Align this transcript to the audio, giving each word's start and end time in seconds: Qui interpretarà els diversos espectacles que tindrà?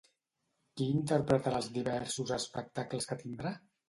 Qui 0.77 0.85
interpretarà 0.99 1.59
els 1.63 1.67
diversos 1.75 2.33
espectacles 2.39 3.07
que 3.13 3.19
tindrà? 3.21 3.53